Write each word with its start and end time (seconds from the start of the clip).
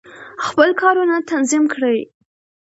خپل 0.45 0.69
کارونه 0.81 1.15
تنظیم 1.31 1.63
کړئ. 1.73 1.99